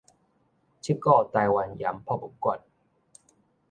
[0.03, 0.17] 七股臺灣
[1.77, 2.59] 鹽博物館